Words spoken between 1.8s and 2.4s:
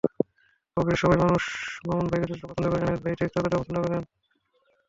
মামুন ভাইকে